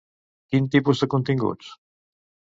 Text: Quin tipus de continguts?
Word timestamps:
Quin 0.53 0.69
tipus 0.75 1.03
de 1.03 1.09
continguts? 1.15 1.71